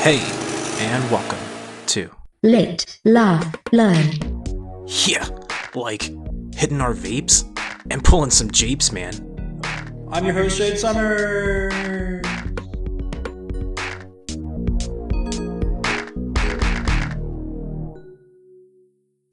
Hey, 0.00 0.22
and 0.78 1.10
welcome 1.10 1.38
to 1.88 2.10
Lit, 2.42 2.98
laugh, 3.04 3.54
learn. 3.70 4.06
Yeah, 4.86 5.28
like 5.74 6.04
hitting 6.54 6.80
our 6.80 6.94
vapes 6.94 7.44
and 7.90 8.02
pulling 8.02 8.30
some 8.30 8.50
jeeps, 8.50 8.92
man. 8.92 9.12
I'm 10.10 10.24
your 10.24 10.32
host, 10.32 10.56
Shade 10.56 10.78
Summer. 10.78 11.68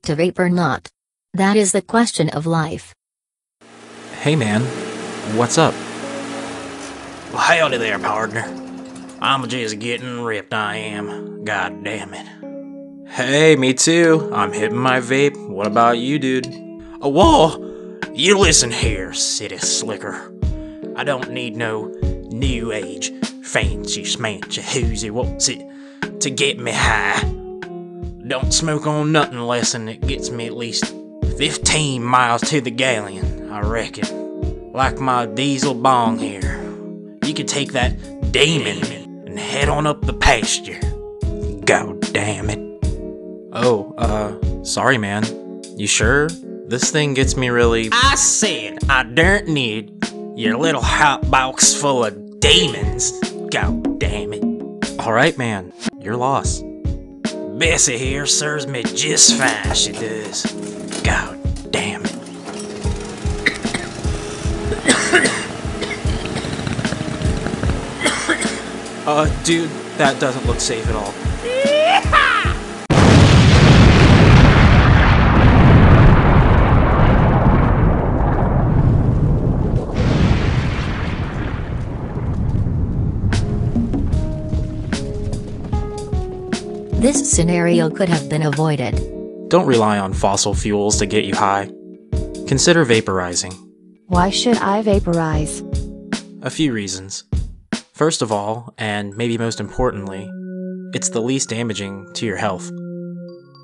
To 0.04 0.16
vape 0.18 0.38
or 0.38 0.50
not? 0.50 0.90
That 1.34 1.56
is 1.56 1.72
the 1.72 1.82
question 1.82 2.28
of 2.32 2.46
life. 2.46 2.94
Hey, 4.20 4.36
man, 4.36 4.64
what's 5.38 5.58
up? 5.58 5.74
Well, 7.32 7.42
howdy 7.42 7.78
there, 7.78 8.00
partner. 8.00 8.67
I'm 9.20 9.48
just 9.50 9.80
getting 9.80 10.22
ripped, 10.22 10.54
I 10.54 10.76
am. 10.76 11.44
God 11.44 11.84
damn 11.84 12.14
it. 12.14 13.10
Hey, 13.10 13.56
me 13.56 13.74
too. 13.74 14.30
I'm 14.32 14.54
hitting 14.54 14.78
my 14.78 15.00
vape. 15.00 15.50
What 15.50 15.66
about 15.66 15.98
you, 15.98 16.20
dude? 16.20 16.46
Oh, 17.02 17.10
whoa! 17.10 18.00
You 18.14 18.38
listen 18.38 18.70
here, 18.70 19.14
city 19.14 19.58
slicker. 19.58 20.32
I 20.96 21.04
don't 21.04 21.32
need 21.32 21.56
no 21.56 21.86
new 22.30 22.72
age, 22.72 23.12
fancy 23.42 24.04
smancy 24.04 24.62
whoozy 24.62 25.10
what's 25.10 25.50
it 25.50 25.66
to 26.20 26.30
get 26.30 26.60
me 26.60 26.72
high. 26.72 27.22
Don't 28.28 28.54
smoke 28.54 28.86
on 28.86 29.12
nothing 29.12 29.40
less 29.40 29.72
than 29.72 29.90
it 29.90 30.02
gets 30.02 30.30
me 30.30 30.46
at 30.46 30.58
least 30.58 30.94
15 31.38 32.04
miles 32.04 32.42
to 32.50 32.62
the 32.62 32.72
gallon, 32.72 33.52
I 33.52 33.62
reckon. 33.62 34.72
Like 34.74 35.00
my 35.00 35.26
diesel 35.26 35.74
bong 35.74 36.20
here. 36.20 36.62
You 37.24 37.34
could 37.34 37.48
take 37.48 37.72
that 37.74 38.32
demon 38.32 38.97
and 39.38 39.46
head 39.46 39.70
on 39.70 39.86
up 39.86 40.02
the 40.02 40.14
pasture. 40.14 40.80
God 41.64 42.02
damn 42.12 42.50
it. 42.50 42.58
Oh, 43.54 43.94
uh, 43.98 44.64
sorry, 44.64 44.98
man. 44.98 45.24
You 45.76 45.86
sure? 45.86 46.28
This 46.68 46.90
thing 46.90 47.14
gets 47.14 47.38
me 47.38 47.50
really. 47.50 47.90
I 47.92 48.16
said 48.16 48.80
I 48.90 49.04
don't 49.04 49.48
need 49.48 49.92
your 50.36 50.58
little 50.58 50.82
hot 50.82 51.30
box 51.30 51.74
full 51.74 52.04
of 52.04 52.40
demons. 52.40 53.12
God 53.52 54.00
damn 54.00 54.34
it. 54.34 54.44
Alright, 55.00 55.38
man. 55.38 55.72
Your 56.00 56.16
loss. 56.16 56.64
Bessie 57.60 57.98
here 57.98 58.26
serves 58.26 58.66
me 58.66 58.84
just 58.84 59.38
fine, 59.38 59.76
she 59.76 59.92
does. 59.92 60.46
God 61.04 61.37
Uh, 69.08 69.26
dude, 69.46 69.70
that 69.98 70.20
doesn't 70.20 70.46
look 70.46 70.60
safe 70.60 70.86
at 70.90 70.96
all. 70.96 71.14
This 87.00 87.32
scenario 87.32 87.90
could 87.90 88.10
have 88.10 88.28
been 88.28 88.42
avoided. 88.42 88.96
Don't 89.48 89.66
rely 89.66 90.00
on 90.00 90.12
fossil 90.12 90.54
fuels 90.54 91.00
to 91.00 91.06
get 91.06 91.24
you 91.24 91.34
high. 91.34 91.72
Consider 92.46 92.84
vaporizing. 92.84 93.56
Why 94.08 94.32
should 94.32 94.58
I 94.58 94.82
vaporize? 94.82 95.64
A 96.42 96.50
few 96.50 96.74
reasons. 96.74 97.24
First 97.98 98.22
of 98.22 98.32
all, 98.32 98.76
and 98.78 99.18
maybe 99.18 99.40
most 99.40 99.60
importantly, 99.60 100.30
it's 100.94 101.10
the 101.10 101.20
least 101.20 101.50
damaging 101.50 102.06
to 102.14 102.28
your 102.28 102.36
health. 102.38 102.70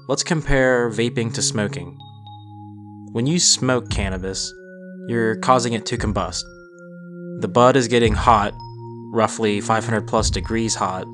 Let's 0.08 0.24
compare 0.24 0.90
vaping 0.90 1.32
to 1.36 1.42
smoking. 1.44 2.00
When 3.12 3.28
you 3.28 3.40
smoke 3.40 3.92
cannabis, 3.92 4.52
you're 5.08 5.36
causing 5.36 5.74
it 5.74 5.86
to 5.86 6.00
combust. 6.00 6.42
The 7.42 7.48
bud 7.48 7.76
is 7.76 7.88
getting 7.88 8.14
hot, 8.14 8.56
roughly 9.14 9.62
500 9.62 10.08
plus 10.08 10.32
degrees 10.32 10.74
hot, 10.74 11.06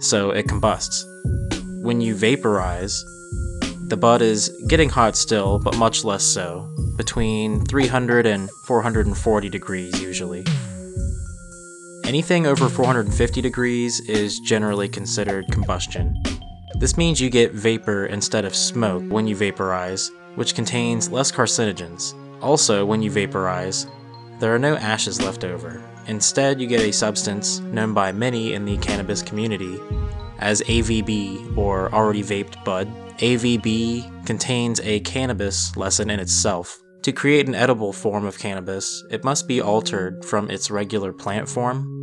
so 0.00 0.30
it 0.30 0.48
combusts. 0.48 1.06
When 1.84 2.00
you 2.00 2.16
vaporize, 2.16 3.00
the 3.86 3.96
bud 3.96 4.22
is 4.22 4.48
getting 4.66 4.88
hot 4.88 5.14
still, 5.14 5.60
but 5.60 5.78
much 5.78 6.02
less 6.02 6.24
so, 6.24 6.68
between 6.96 7.64
300 7.66 8.26
and 8.26 8.50
440 8.66 9.48
degrees 9.48 10.02
usually. 10.02 10.44
Anything 12.10 12.44
over 12.44 12.68
450 12.68 13.40
degrees 13.40 14.00
is 14.00 14.40
generally 14.40 14.88
considered 14.88 15.46
combustion. 15.52 16.20
This 16.74 16.96
means 16.96 17.20
you 17.20 17.30
get 17.30 17.52
vapor 17.52 18.06
instead 18.06 18.44
of 18.44 18.52
smoke 18.52 19.04
when 19.08 19.28
you 19.28 19.36
vaporize, 19.36 20.10
which 20.34 20.56
contains 20.56 21.08
less 21.08 21.30
carcinogens. 21.30 22.14
Also, 22.42 22.84
when 22.84 23.00
you 23.00 23.12
vaporize, 23.12 23.86
there 24.40 24.52
are 24.52 24.58
no 24.58 24.74
ashes 24.74 25.22
left 25.22 25.44
over. 25.44 25.80
Instead, 26.08 26.60
you 26.60 26.66
get 26.66 26.80
a 26.80 26.92
substance 26.92 27.60
known 27.60 27.94
by 27.94 28.10
many 28.10 28.54
in 28.54 28.64
the 28.64 28.76
cannabis 28.78 29.22
community 29.22 29.78
as 30.40 30.62
AVB, 30.62 31.56
or 31.56 31.94
already 31.94 32.24
vaped 32.24 32.64
bud. 32.64 32.88
AVB 33.18 34.26
contains 34.26 34.80
a 34.80 34.98
cannabis 34.98 35.76
lesson 35.76 36.10
in 36.10 36.18
itself. 36.18 36.76
To 37.02 37.12
create 37.12 37.46
an 37.46 37.54
edible 37.54 37.92
form 37.92 38.26
of 38.26 38.40
cannabis, 38.40 39.04
it 39.12 39.22
must 39.22 39.46
be 39.46 39.60
altered 39.60 40.24
from 40.24 40.50
its 40.50 40.72
regular 40.72 41.12
plant 41.12 41.48
form. 41.48 41.99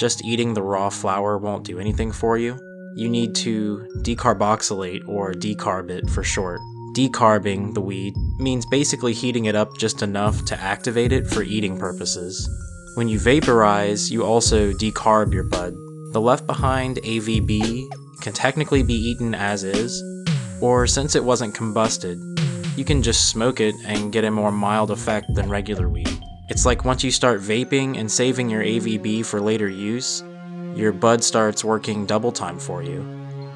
Just 0.00 0.24
eating 0.24 0.54
the 0.54 0.62
raw 0.62 0.88
flower 0.88 1.36
won't 1.36 1.66
do 1.66 1.78
anything 1.78 2.10
for 2.10 2.38
you. 2.38 2.58
You 2.96 3.06
need 3.10 3.34
to 3.34 3.86
decarboxylate, 3.98 5.06
or 5.06 5.34
decarb 5.34 5.90
it 5.90 6.08
for 6.08 6.22
short. 6.22 6.58
Decarbing 6.96 7.74
the 7.74 7.82
weed 7.82 8.14
means 8.38 8.64
basically 8.64 9.12
heating 9.12 9.44
it 9.44 9.54
up 9.54 9.76
just 9.76 10.00
enough 10.00 10.42
to 10.46 10.58
activate 10.58 11.12
it 11.12 11.26
for 11.26 11.42
eating 11.42 11.76
purposes. 11.78 12.48
When 12.94 13.08
you 13.08 13.18
vaporize, 13.18 14.10
you 14.10 14.24
also 14.24 14.72
decarb 14.72 15.34
your 15.34 15.44
bud. 15.44 15.74
The 16.12 16.20
left 16.22 16.46
behind 16.46 16.96
AVB 17.04 17.86
can 18.22 18.32
technically 18.32 18.82
be 18.82 18.94
eaten 18.94 19.34
as 19.34 19.64
is, 19.64 20.02
or 20.62 20.86
since 20.86 21.14
it 21.14 21.22
wasn't 21.22 21.54
combusted, 21.54 22.18
you 22.74 22.86
can 22.86 23.02
just 23.02 23.28
smoke 23.28 23.60
it 23.60 23.74
and 23.84 24.14
get 24.14 24.24
a 24.24 24.30
more 24.30 24.50
mild 24.50 24.90
effect 24.90 25.26
than 25.34 25.50
regular 25.50 25.90
weed. 25.90 26.22
It's 26.50 26.66
like 26.66 26.84
once 26.84 27.04
you 27.04 27.12
start 27.12 27.40
vaping 27.40 27.96
and 27.96 28.10
saving 28.10 28.50
your 28.50 28.64
AVB 28.64 29.24
for 29.24 29.40
later 29.40 29.68
use, 29.68 30.24
your 30.74 30.90
bud 30.90 31.22
starts 31.22 31.62
working 31.62 32.06
double 32.06 32.32
time 32.32 32.58
for 32.58 32.82
you. 32.82 33.02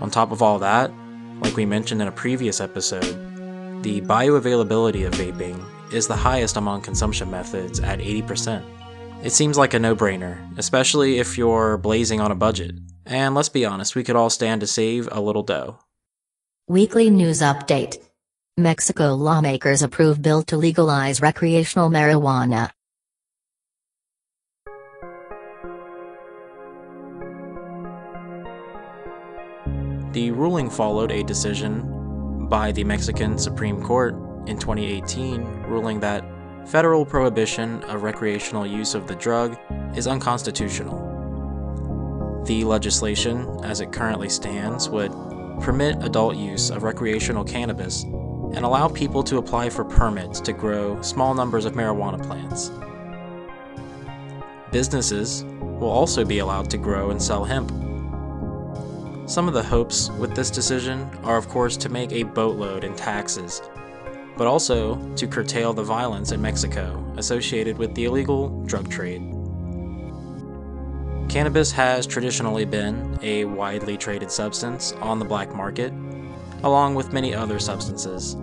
On 0.00 0.08
top 0.08 0.30
of 0.30 0.42
all 0.42 0.60
that, 0.60 0.92
like 1.40 1.56
we 1.56 1.66
mentioned 1.66 2.00
in 2.00 2.06
a 2.06 2.12
previous 2.12 2.60
episode, 2.60 3.82
the 3.82 4.00
bioavailability 4.02 5.08
of 5.08 5.14
vaping 5.14 5.60
is 5.92 6.06
the 6.06 6.14
highest 6.14 6.56
among 6.56 6.82
consumption 6.82 7.28
methods 7.32 7.80
at 7.80 7.98
80%. 7.98 8.64
It 9.24 9.32
seems 9.32 9.58
like 9.58 9.74
a 9.74 9.80
no 9.80 9.96
brainer, 9.96 10.56
especially 10.56 11.18
if 11.18 11.36
you're 11.36 11.76
blazing 11.78 12.20
on 12.20 12.30
a 12.30 12.36
budget. 12.36 12.76
And 13.06 13.34
let's 13.34 13.48
be 13.48 13.64
honest, 13.64 13.96
we 13.96 14.04
could 14.04 14.14
all 14.14 14.30
stand 14.30 14.60
to 14.60 14.68
save 14.68 15.08
a 15.10 15.20
little 15.20 15.42
dough. 15.42 15.80
Weekly 16.68 17.10
news 17.10 17.40
update. 17.40 17.98
Mexico 18.56 19.14
lawmakers 19.14 19.82
approve 19.82 20.22
bill 20.22 20.44
to 20.44 20.56
legalize 20.56 21.20
recreational 21.20 21.90
marijuana. 21.90 22.70
The 30.14 30.30
ruling 30.30 30.70
followed 30.70 31.10
a 31.10 31.24
decision 31.24 32.46
by 32.48 32.70
the 32.70 32.84
Mexican 32.84 33.36
Supreme 33.36 33.82
Court 33.82 34.14
in 34.46 34.56
2018 34.56 35.42
ruling 35.66 35.98
that 35.98 36.24
federal 36.68 37.04
prohibition 37.04 37.82
of 37.82 38.04
recreational 38.04 38.64
use 38.64 38.94
of 38.94 39.08
the 39.08 39.16
drug 39.16 39.58
is 39.96 40.06
unconstitutional. 40.06 42.44
The 42.46 42.62
legislation, 42.62 43.58
as 43.64 43.80
it 43.80 43.90
currently 43.90 44.28
stands, 44.28 44.88
would 44.88 45.10
permit 45.60 46.00
adult 46.04 46.36
use 46.36 46.70
of 46.70 46.84
recreational 46.84 47.42
cannabis 47.42 48.04
and 48.04 48.58
allow 48.58 48.86
people 48.86 49.24
to 49.24 49.38
apply 49.38 49.68
for 49.68 49.84
permits 49.84 50.38
to 50.42 50.52
grow 50.52 51.02
small 51.02 51.34
numbers 51.34 51.64
of 51.64 51.72
marijuana 51.72 52.24
plants. 52.24 52.70
Businesses 54.70 55.42
will 55.80 55.90
also 55.90 56.24
be 56.24 56.38
allowed 56.38 56.70
to 56.70 56.78
grow 56.78 57.10
and 57.10 57.20
sell 57.20 57.44
hemp. 57.44 57.72
Some 59.26 59.48
of 59.48 59.54
the 59.54 59.62
hopes 59.62 60.10
with 60.10 60.34
this 60.34 60.50
decision 60.50 61.08
are, 61.22 61.38
of 61.38 61.48
course, 61.48 61.78
to 61.78 61.88
make 61.88 62.12
a 62.12 62.24
boatload 62.24 62.84
in 62.84 62.94
taxes, 62.94 63.62
but 64.36 64.46
also 64.46 64.96
to 65.14 65.26
curtail 65.26 65.72
the 65.72 65.82
violence 65.82 66.30
in 66.30 66.42
Mexico 66.42 67.02
associated 67.16 67.78
with 67.78 67.94
the 67.94 68.04
illegal 68.04 68.62
drug 68.64 68.90
trade. 68.90 69.22
Cannabis 71.30 71.72
has 71.72 72.06
traditionally 72.06 72.66
been 72.66 73.18
a 73.22 73.46
widely 73.46 73.96
traded 73.96 74.30
substance 74.30 74.92
on 75.00 75.18
the 75.18 75.24
black 75.24 75.54
market, 75.54 75.90
along 76.62 76.94
with 76.94 77.14
many 77.14 77.34
other 77.34 77.58
substances. 77.58 78.36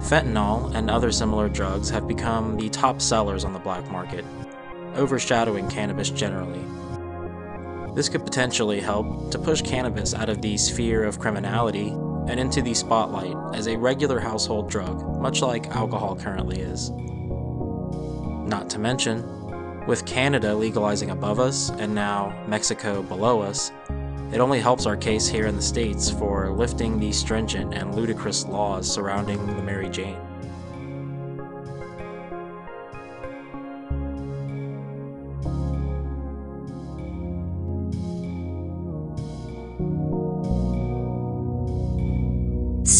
Fentanyl 0.00 0.74
and 0.74 0.90
other 0.90 1.12
similar 1.12 1.48
drugs 1.48 1.88
have 1.90 2.08
become 2.08 2.56
the 2.56 2.68
top 2.70 3.00
sellers 3.00 3.44
on 3.44 3.52
the 3.52 3.60
black 3.60 3.88
market, 3.88 4.24
overshadowing 4.96 5.68
cannabis 5.68 6.10
generally. 6.10 6.62
This 7.94 8.08
could 8.08 8.24
potentially 8.24 8.80
help 8.80 9.30
to 9.30 9.38
push 9.38 9.62
cannabis 9.62 10.14
out 10.14 10.28
of 10.28 10.42
the 10.42 10.56
sphere 10.56 11.04
of 11.04 11.18
criminality 11.18 11.88
and 12.26 12.40
into 12.40 12.60
the 12.60 12.74
spotlight 12.74 13.36
as 13.54 13.68
a 13.68 13.76
regular 13.76 14.18
household 14.18 14.68
drug, 14.68 15.20
much 15.20 15.42
like 15.42 15.68
alcohol 15.68 16.16
currently 16.16 16.60
is. 16.60 16.90
Not 18.48 18.68
to 18.70 18.78
mention, 18.78 19.86
with 19.86 20.06
Canada 20.06 20.54
legalizing 20.54 21.10
above 21.10 21.38
us 21.38 21.70
and 21.70 21.94
now 21.94 22.44
Mexico 22.48 23.02
below 23.02 23.40
us, 23.40 23.70
it 24.32 24.40
only 24.40 24.58
helps 24.58 24.86
our 24.86 24.96
case 24.96 25.28
here 25.28 25.46
in 25.46 25.54
the 25.54 25.62
States 25.62 26.10
for 26.10 26.50
lifting 26.50 26.98
the 26.98 27.12
stringent 27.12 27.74
and 27.74 27.94
ludicrous 27.94 28.44
laws 28.46 28.92
surrounding 28.92 29.46
the 29.46 29.62
Mary 29.62 29.88
Jane. 29.88 30.18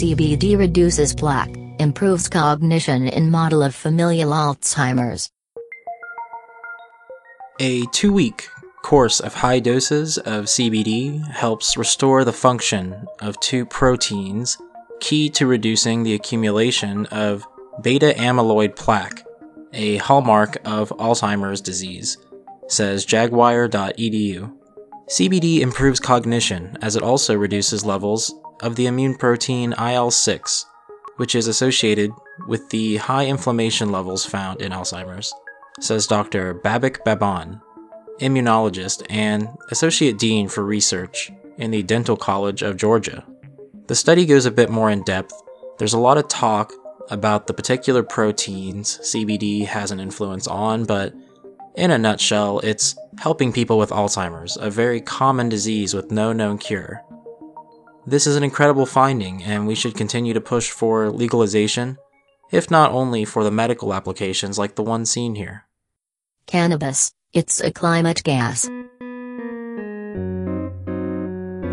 CBD 0.05 0.59
reduces 0.59 1.15
plaque, 1.15 1.57
improves 1.79 2.29
cognition 2.29 3.09
in 3.09 3.31
model 3.31 3.63
of 3.63 3.75
familial 3.75 4.33
Alzheimer's. 4.33 5.31
A 7.59 7.87
two 7.87 8.13
week 8.13 8.51
course 8.83 9.21
of 9.21 9.33
high 9.33 9.61
doses 9.61 10.19
of 10.19 10.45
CBD 10.45 11.27
helps 11.31 11.79
restore 11.79 12.23
the 12.23 12.35
function 12.35 13.07
of 13.23 13.41
two 13.41 13.65
proteins 13.65 14.59
key 15.01 15.31
to 15.31 15.47
reducing 15.47 16.03
the 16.03 16.13
accumulation 16.13 17.07
of 17.07 17.47
beta 17.81 18.13
amyloid 18.19 18.77
plaque, 18.77 19.25
a 19.73 19.97
hallmark 19.97 20.59
of 20.67 20.91
Alzheimer's 20.91 21.63
disease, 21.63 22.19
says 22.69 23.07
Jagwire.edu. 23.07 24.55
CBD 25.09 25.61
improves 25.61 25.99
cognition 25.99 26.77
as 26.83 26.95
it 26.95 27.03
also 27.03 27.35
reduces 27.35 27.87
levels 27.87 28.35
of 28.65 28.77
the 28.77 28.87
immune 28.87 29.15
protein 29.15 29.75
IL 29.75 30.11
6, 30.11 30.67
which 31.19 31.35
is 31.35 31.47
associated 31.47 32.11
with 32.49 32.71
the 32.71 32.97
high 32.97 33.27
inflammation 33.27 33.93
levels 33.93 34.25
found 34.25 34.63
in 34.63 34.73
Alzheimer's, 34.73 35.33
says 35.81 36.07
Dr. 36.07 36.55
Babak 36.55 37.05
Baban, 37.05 37.61
immunologist 38.21 39.05
and 39.11 39.49
associate 39.71 40.19
dean 40.19 40.49
for 40.49 40.65
research 40.65 41.31
in 41.59 41.71
the 41.73 41.83
Dental 41.83 42.17
College 42.17 42.63
of 42.63 42.79
Georgia. 42.79 43.25
The 43.87 43.95
study 43.95 44.25
goes 44.25 44.47
a 44.47 44.51
bit 44.51 44.71
more 44.71 44.91
in 44.91 45.03
depth. 45.03 45.35
There's 45.79 45.93
a 45.93 45.99
lot 45.99 46.17
of 46.17 46.29
talk 46.29 46.73
about 47.11 47.47
the 47.47 47.55
particular 47.55 48.03
proteins 48.03 48.99
CBD 49.03 49.67
has 49.67 49.91
an 49.91 50.01
influence 50.01 50.47
on, 50.47 50.87
but 50.87 51.13
in 51.75 51.91
a 51.91 51.99
nutshell, 51.99 52.61
it's 52.61 52.97
helping 53.19 53.53
people 53.53 53.77
with 53.77 53.91
Alzheimer's, 53.91 54.57
a 54.57 54.71
very 54.71 55.03
common 55.03 55.51
disease 55.51 55.93
with 55.93 56.11
no 56.11 56.33
known 56.33 56.57
cure. 56.57 57.03
This 58.07 58.27
is 58.27 58.37
an 58.37 58.45
incredible 58.45 58.85
finding, 58.85 59.43
and 59.43 59.67
we 59.67 59.75
should 59.75 59.95
continue 59.95 60.35
to 60.35 60.41
push 60.41 60.71
for 60.71 61.11
legalization, 61.11 61.97
if 62.51 62.71
not 62.71 62.93
only 62.93 63.25
for 63.25 63.43
the 63.43 63.51
medical 63.51 63.95
applications 63.95 64.59
like 64.59 64.75
the 64.75 64.83
one 64.83 65.07
seen 65.07 65.37
here. 65.37 65.65
Cannabis, 66.47 67.13
it's 67.33 67.63
a 67.63 67.73
climate 67.73 68.23
gas. 68.23 68.69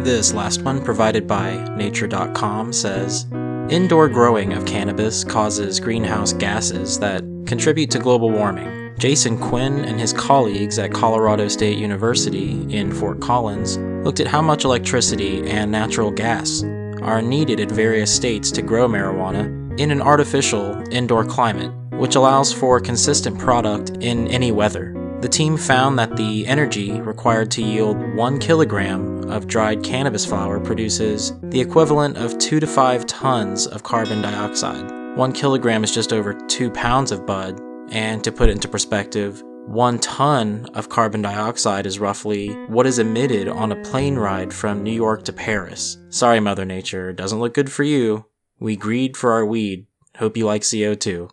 This 0.05 0.33
last 0.33 0.61
one, 0.61 0.81
provided 0.81 1.27
by 1.27 1.63
Nature.com, 1.75 2.71
says 2.71 3.27
Indoor 3.69 4.07
growing 4.07 4.53
of 4.53 4.65
cannabis 4.65 5.25
causes 5.25 5.81
greenhouse 5.81 6.31
gases 6.31 6.97
that 6.99 7.23
contribute 7.45 7.91
to 7.91 7.99
global 7.99 8.31
warming. 8.31 8.95
Jason 8.97 9.37
Quinn 9.37 9.83
and 9.83 9.99
his 9.99 10.13
colleagues 10.13 10.79
at 10.79 10.93
Colorado 10.93 11.49
State 11.49 11.77
University 11.77 12.51
in 12.73 12.91
Fort 12.91 13.19
Collins 13.19 13.77
looked 14.03 14.19
at 14.19 14.27
how 14.27 14.41
much 14.41 14.65
electricity 14.65 15.49
and 15.49 15.71
natural 15.71 16.11
gas 16.11 16.63
are 17.01 17.21
needed 17.21 17.59
in 17.59 17.69
various 17.69 18.13
states 18.13 18.51
to 18.51 18.61
grow 18.61 18.87
marijuana 18.87 19.79
in 19.79 19.91
an 19.91 20.01
artificial 20.01 20.83
indoor 20.91 21.23
climate, 21.23 21.71
which 21.93 22.15
allows 22.15 22.51
for 22.51 22.79
consistent 22.79 23.37
product 23.39 23.91
in 24.01 24.27
any 24.27 24.51
weather. 24.51 24.93
The 25.21 25.29
team 25.29 25.55
found 25.55 25.99
that 25.99 26.15
the 26.15 26.47
energy 26.47 26.99
required 26.99 27.51
to 27.51 27.61
yield 27.61 28.15
1 28.15 28.39
kilogram 28.39 29.29
of 29.29 29.47
dried 29.47 29.83
cannabis 29.83 30.25
flower 30.25 30.59
produces 30.59 31.33
the 31.43 31.61
equivalent 31.61 32.17
of 32.17 32.37
2 32.39 32.59
to 32.59 32.67
5 32.67 33.05
tons 33.05 33.67
of 33.67 33.83
carbon 33.83 34.21
dioxide. 34.21 35.15
1 35.15 35.31
kilogram 35.33 35.83
is 35.83 35.93
just 35.93 36.11
over 36.11 36.33
2 36.33 36.71
pounds 36.71 37.11
of 37.11 37.25
bud, 37.25 37.61
and 37.91 38.23
to 38.23 38.31
put 38.31 38.49
it 38.49 38.53
into 38.53 38.67
perspective, 38.67 39.43
one 39.67 39.99
ton 39.99 40.67
of 40.73 40.89
carbon 40.89 41.21
dioxide 41.21 41.85
is 41.85 41.99
roughly 41.99 42.49
what 42.67 42.85
is 42.85 42.99
emitted 42.99 43.47
on 43.47 43.71
a 43.71 43.81
plane 43.83 44.15
ride 44.15 44.53
from 44.53 44.83
New 44.83 44.91
York 44.91 45.23
to 45.25 45.33
Paris. 45.33 45.97
Sorry, 46.09 46.39
Mother 46.39 46.65
Nature, 46.65 47.13
doesn't 47.13 47.39
look 47.39 47.53
good 47.53 47.71
for 47.71 47.83
you. 47.83 48.25
We 48.59 48.75
greed 48.75 49.15
for 49.15 49.31
our 49.31 49.45
weed. 49.45 49.87
Hope 50.17 50.35
you 50.35 50.45
like 50.45 50.63
CO2. 50.63 51.29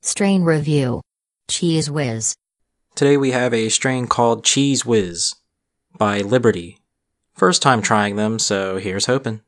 Strain 0.00 0.42
review. 0.42 1.00
Cheese 1.48 1.90
Whiz. 1.90 2.34
Today 2.94 3.16
we 3.16 3.30
have 3.30 3.54
a 3.54 3.68
strain 3.68 4.06
called 4.06 4.44
Cheese 4.44 4.84
Whiz 4.84 5.34
by 5.96 6.20
Liberty. 6.20 6.78
First 7.34 7.62
time 7.62 7.80
trying 7.80 8.16
them, 8.16 8.38
so 8.38 8.78
here's 8.78 9.06
hoping. 9.06 9.40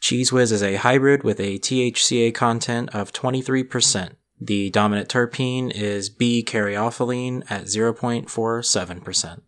Cheese 0.00 0.32
Whiz 0.32 0.50
is 0.50 0.62
a 0.62 0.76
hybrid 0.76 1.22
with 1.22 1.38
a 1.38 1.58
THCA 1.58 2.34
content 2.34 2.94
of 2.94 3.12
23%. 3.12 4.12
The 4.42 4.70
dominant 4.70 5.10
terpene 5.10 5.70
is 5.70 6.08
B 6.08 6.42
caryophyllene 6.42 7.42
at 7.50 7.64
0.47%. 7.64 9.40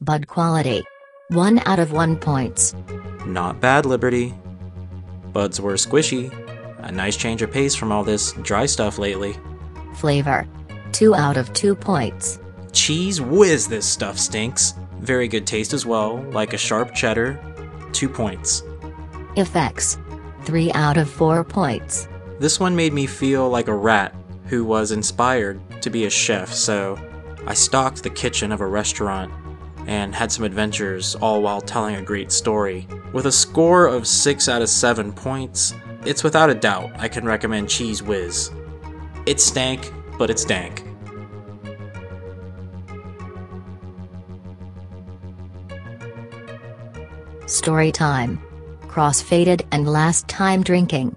Bud 0.00 0.26
quality. 0.26 0.82
1 1.28 1.60
out 1.64 1.78
of 1.78 1.92
1 1.92 2.16
points. 2.16 2.74
Not 3.24 3.60
bad, 3.60 3.86
Liberty. 3.86 4.34
Buds 5.32 5.60
were 5.60 5.74
squishy. 5.74 6.32
A 6.78 6.90
nice 6.90 7.16
change 7.16 7.40
of 7.42 7.52
pace 7.52 7.76
from 7.76 7.92
all 7.92 8.02
this 8.02 8.32
dry 8.42 8.66
stuff 8.66 8.98
lately. 8.98 9.36
Flavor. 9.94 10.44
2 10.90 11.14
out 11.14 11.36
of 11.36 11.52
2 11.52 11.76
points. 11.76 12.40
Cheese 12.72 13.20
whiz, 13.20 13.68
this 13.68 13.86
stuff 13.86 14.18
stinks. 14.18 14.74
Very 14.98 15.28
good 15.28 15.46
taste 15.46 15.72
as 15.72 15.86
well, 15.86 16.20
like 16.32 16.52
a 16.52 16.58
sharp 16.58 16.92
cheddar. 16.94 17.38
2 17.92 18.08
points. 18.08 18.64
Effects. 19.36 19.98
3 20.46 20.72
out 20.72 20.96
of 20.96 21.08
4 21.08 21.44
points. 21.44 22.08
This 22.40 22.58
one 22.58 22.74
made 22.74 22.92
me 22.92 23.06
feel 23.06 23.48
like 23.48 23.68
a 23.68 23.74
rat 23.74 24.12
who 24.52 24.66
was 24.66 24.92
inspired 24.92 25.58
to 25.80 25.88
be 25.88 26.04
a 26.04 26.10
chef, 26.10 26.52
so 26.52 26.98
I 27.46 27.54
stalked 27.54 28.02
the 28.02 28.10
kitchen 28.10 28.52
of 28.52 28.60
a 28.60 28.66
restaurant 28.66 29.32
and 29.86 30.14
had 30.14 30.30
some 30.30 30.44
adventures, 30.44 31.14
all 31.14 31.40
while 31.40 31.62
telling 31.62 31.94
a 31.94 32.02
great 32.02 32.30
story. 32.30 32.86
With 33.14 33.24
a 33.24 33.32
score 33.32 33.86
of 33.86 34.06
6 34.06 34.50
out 34.50 34.60
of 34.60 34.68
7 34.68 35.10
points, 35.14 35.72
it's 36.04 36.22
without 36.22 36.50
a 36.50 36.54
doubt 36.54 36.90
I 36.98 37.08
can 37.08 37.24
recommend 37.24 37.70
Cheese 37.70 38.02
Whiz. 38.02 38.50
It 39.24 39.40
stank, 39.40 39.90
but 40.18 40.28
it's 40.28 40.44
dank. 40.44 40.84
Story 47.46 47.90
time. 47.90 48.38
Crossfaded 48.82 49.64
and 49.72 49.88
last 49.88 50.28
time 50.28 50.62
drinking. 50.62 51.16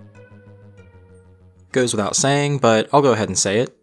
Goes 1.76 1.94
without 1.94 2.16
saying, 2.16 2.60
but 2.60 2.88
I'll 2.94 3.02
go 3.02 3.12
ahead 3.12 3.28
and 3.28 3.38
say 3.38 3.60
it. 3.60 3.78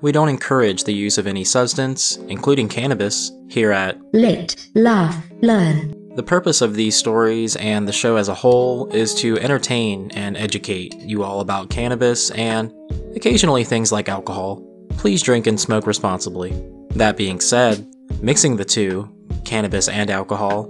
We 0.00 0.10
don't 0.10 0.28
encourage 0.28 0.82
the 0.82 0.92
use 0.92 1.16
of 1.16 1.28
any 1.28 1.44
substance, 1.44 2.16
including 2.26 2.68
cannabis, 2.68 3.30
here 3.48 3.70
at 3.70 4.00
Lit, 4.12 4.56
Laugh, 4.74 5.24
Learn. 5.40 5.94
The 6.16 6.24
purpose 6.24 6.60
of 6.60 6.74
these 6.74 6.96
stories 6.96 7.54
and 7.54 7.86
the 7.86 7.92
show 7.92 8.16
as 8.16 8.26
a 8.26 8.34
whole 8.34 8.90
is 8.90 9.14
to 9.20 9.38
entertain 9.38 10.10
and 10.10 10.36
educate 10.36 10.96
you 10.96 11.22
all 11.22 11.38
about 11.38 11.70
cannabis 11.70 12.32
and 12.32 12.74
occasionally 13.14 13.62
things 13.62 13.92
like 13.92 14.08
alcohol. 14.08 14.60
Please 14.98 15.22
drink 15.22 15.46
and 15.46 15.60
smoke 15.60 15.86
responsibly. 15.86 16.50
That 16.96 17.16
being 17.16 17.38
said, 17.38 17.86
mixing 18.20 18.56
the 18.56 18.64
two, 18.64 19.08
cannabis 19.44 19.88
and 19.88 20.10
alcohol, 20.10 20.64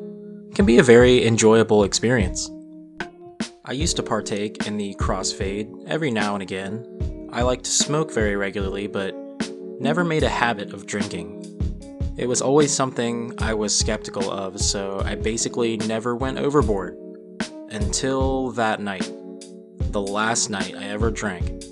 can 0.55 0.67
be 0.67 0.77
a 0.77 0.83
very 0.83 1.27
enjoyable 1.27 1.85
experience. 1.85 2.51
I 3.63 3.73
used 3.73 3.97
to 3.97 4.03
partake 4.03 4.67
in 4.67 4.79
the 4.79 4.95
crossfade 4.95 5.71
every 5.87 6.11
now 6.11 6.33
and 6.33 6.43
again. 6.43 7.29
I 7.31 7.43
like 7.43 7.63
to 7.63 7.71
smoke 7.71 8.11
very 8.11 8.35
regularly, 8.35 8.87
but 8.87 9.15
never 9.79 10.03
made 10.03 10.23
a 10.23 10.31
habit 10.31 10.73
of 10.73 10.87
drinking. 10.87 11.37
It 12.17 12.27
was 12.27 12.41
always 12.41 12.73
something 12.73 13.35
I 13.39 13.53
was 13.53 13.77
skeptical 13.77 14.31
of, 14.31 14.59
so 14.59 15.03
I 15.05 15.15
basically 15.15 15.77
never 15.77 16.17
went 16.17 16.39
overboard. 16.39 16.97
Until 17.71 18.51
that 18.53 18.81
night. 18.81 19.13
The 19.79 20.01
last 20.01 20.49
night 20.49 20.75
I 20.75 20.85
ever 20.85 21.11
drank. 21.11 21.63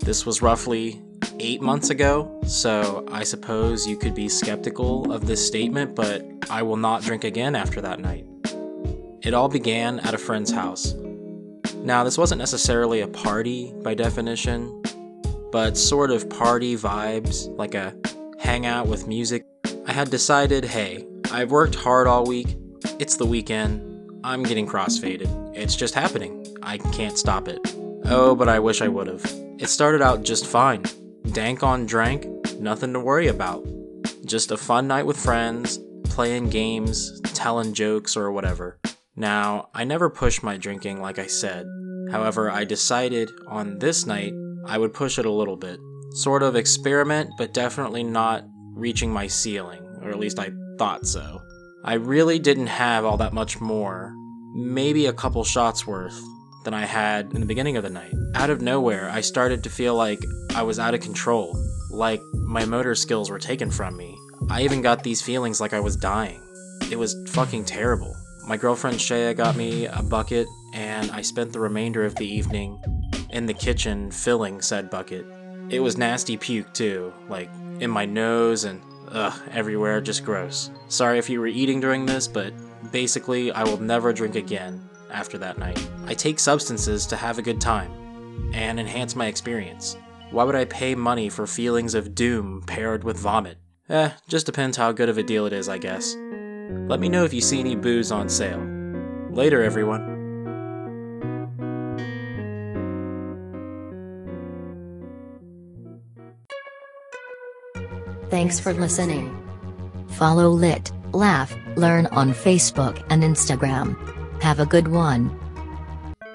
This 0.00 0.24
was 0.24 0.40
roughly 0.40 1.02
eight 1.40 1.60
months 1.60 1.90
ago, 1.90 2.40
so 2.46 3.04
I 3.10 3.24
suppose 3.24 3.88
you 3.88 3.96
could 3.96 4.14
be 4.14 4.28
skeptical 4.28 5.10
of 5.10 5.26
this 5.26 5.44
statement, 5.44 5.96
but 5.96 6.24
I 6.48 6.62
will 6.62 6.76
not 6.76 7.02
drink 7.02 7.24
again 7.24 7.56
after 7.56 7.80
that 7.80 7.98
night. 7.98 8.24
It 9.22 9.34
all 9.34 9.48
began 9.48 10.00
at 10.00 10.14
a 10.14 10.18
friend's 10.18 10.50
house. 10.50 10.94
Now, 11.76 12.02
this 12.02 12.18
wasn't 12.18 12.40
necessarily 12.40 13.02
a 13.02 13.06
party 13.06 13.72
by 13.80 13.94
definition, 13.94 14.82
but 15.52 15.76
sort 15.76 16.10
of 16.10 16.28
party 16.28 16.76
vibes, 16.76 17.48
like 17.56 17.76
a 17.76 17.94
hangout 18.40 18.88
with 18.88 19.06
music. 19.06 19.46
I 19.86 19.92
had 19.92 20.10
decided 20.10 20.64
hey, 20.64 21.06
I've 21.30 21.52
worked 21.52 21.76
hard 21.76 22.08
all 22.08 22.26
week. 22.26 22.56
It's 22.98 23.16
the 23.16 23.24
weekend. 23.24 24.20
I'm 24.24 24.42
getting 24.42 24.66
crossfaded. 24.66 25.56
It's 25.56 25.76
just 25.76 25.94
happening. 25.94 26.44
I 26.60 26.78
can't 26.78 27.16
stop 27.16 27.46
it. 27.46 27.60
Oh, 28.04 28.34
but 28.34 28.48
I 28.48 28.58
wish 28.58 28.82
I 28.82 28.88
would've. 28.88 29.24
It 29.60 29.68
started 29.68 30.02
out 30.02 30.24
just 30.24 30.48
fine. 30.48 30.82
Dank 31.30 31.62
on 31.62 31.86
drank, 31.86 32.26
nothing 32.58 32.92
to 32.92 32.98
worry 32.98 33.28
about. 33.28 33.64
Just 34.24 34.50
a 34.50 34.56
fun 34.56 34.88
night 34.88 35.06
with 35.06 35.16
friends, 35.16 35.78
playing 36.02 36.50
games, 36.50 37.20
telling 37.34 37.72
jokes, 37.72 38.16
or 38.16 38.32
whatever. 38.32 38.80
Now, 39.16 39.68
I 39.74 39.84
never 39.84 40.08
push 40.08 40.42
my 40.42 40.56
drinking 40.56 41.00
like 41.00 41.18
I 41.18 41.26
said. 41.26 41.66
However, 42.10 42.50
I 42.50 42.64
decided 42.64 43.30
on 43.46 43.78
this 43.78 44.06
night 44.06 44.32
I 44.66 44.78
would 44.78 44.94
push 44.94 45.18
it 45.18 45.26
a 45.26 45.30
little 45.30 45.56
bit. 45.56 45.78
Sort 46.12 46.42
of 46.42 46.56
experiment, 46.56 47.30
but 47.38 47.54
definitely 47.54 48.02
not 48.02 48.44
reaching 48.74 49.12
my 49.12 49.26
ceiling, 49.26 49.82
or 50.02 50.10
at 50.10 50.18
least 50.18 50.38
I 50.38 50.52
thought 50.78 51.06
so. 51.06 51.40
I 51.84 51.94
really 51.94 52.38
didn't 52.38 52.68
have 52.68 53.04
all 53.04 53.16
that 53.18 53.32
much 53.32 53.60
more, 53.60 54.14
maybe 54.54 55.06
a 55.06 55.12
couple 55.12 55.42
shots 55.44 55.86
worth, 55.86 56.20
than 56.64 56.74
I 56.74 56.84
had 56.84 57.32
in 57.34 57.40
the 57.40 57.46
beginning 57.46 57.76
of 57.76 57.82
the 57.82 57.90
night. 57.90 58.14
Out 58.34 58.50
of 58.50 58.62
nowhere, 58.62 59.10
I 59.10 59.20
started 59.20 59.64
to 59.64 59.70
feel 59.70 59.94
like 59.94 60.20
I 60.54 60.62
was 60.62 60.78
out 60.78 60.94
of 60.94 61.00
control, 61.00 61.56
like 61.90 62.20
my 62.34 62.64
motor 62.64 62.94
skills 62.94 63.30
were 63.30 63.38
taken 63.38 63.70
from 63.70 63.96
me. 63.96 64.16
I 64.48 64.62
even 64.62 64.80
got 64.80 65.02
these 65.02 65.22
feelings 65.22 65.60
like 65.60 65.72
I 65.72 65.80
was 65.80 65.96
dying. 65.96 66.42
It 66.90 66.98
was 66.98 67.16
fucking 67.30 67.64
terrible. 67.64 68.14
My 68.46 68.56
girlfriend 68.56 68.98
Shaya 68.98 69.36
got 69.36 69.56
me 69.56 69.86
a 69.86 70.02
bucket, 70.02 70.48
and 70.72 71.10
I 71.10 71.22
spent 71.22 71.52
the 71.52 71.60
remainder 71.60 72.04
of 72.04 72.14
the 72.16 72.26
evening 72.26 72.80
in 73.30 73.46
the 73.46 73.54
kitchen 73.54 74.10
filling 74.10 74.60
said 74.60 74.90
bucket. 74.90 75.24
It 75.70 75.80
was 75.80 75.96
nasty 75.96 76.36
puke 76.36 76.72
too, 76.74 77.12
like 77.28 77.50
in 77.80 77.90
my 77.90 78.04
nose 78.04 78.64
and 78.64 78.82
ugh, 79.10 79.40
everywhere, 79.50 80.00
just 80.00 80.24
gross. 80.24 80.70
Sorry 80.88 81.18
if 81.18 81.30
you 81.30 81.40
were 81.40 81.46
eating 81.46 81.80
during 81.80 82.04
this, 82.04 82.26
but 82.26 82.52
basically, 82.90 83.52
I 83.52 83.62
will 83.64 83.80
never 83.80 84.12
drink 84.12 84.34
again 84.34 84.88
after 85.10 85.38
that 85.38 85.58
night. 85.58 85.88
I 86.06 86.14
take 86.14 86.40
substances 86.40 87.06
to 87.06 87.16
have 87.16 87.38
a 87.38 87.42
good 87.42 87.60
time 87.60 87.92
and 88.52 88.80
enhance 88.80 89.14
my 89.14 89.26
experience. 89.26 89.96
Why 90.30 90.44
would 90.44 90.54
I 90.54 90.64
pay 90.64 90.94
money 90.94 91.28
for 91.28 91.46
feelings 91.46 91.94
of 91.94 92.14
doom 92.14 92.62
paired 92.66 93.04
with 93.04 93.18
vomit? 93.18 93.58
Eh, 93.88 94.10
just 94.28 94.46
depends 94.46 94.76
how 94.76 94.92
good 94.92 95.08
of 95.08 95.18
a 95.18 95.22
deal 95.22 95.46
it 95.46 95.52
is, 95.52 95.68
I 95.68 95.78
guess. 95.78 96.16
Let 96.88 97.00
me 97.00 97.08
know 97.08 97.24
if 97.24 97.32
you 97.32 97.40
see 97.40 97.60
any 97.60 97.76
booze 97.76 98.12
on 98.12 98.28
sale. 98.28 98.60
Later, 99.30 99.62
everyone. 99.62 100.10
Thanks 108.30 108.58
for 108.58 108.72
listening. 108.72 109.36
Follow 110.08 110.48
Lit, 110.48 110.90
Laugh, 111.12 111.54
Learn 111.76 112.06
on 112.06 112.32
Facebook 112.32 113.02
and 113.08 113.22
Instagram. 113.22 113.96
Have 114.42 114.60
a 114.60 114.66
good 114.66 114.88
one. 114.88 115.30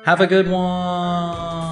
Have 0.04 0.22
a 0.22 0.28
good 0.28 0.50
one. 0.50 1.67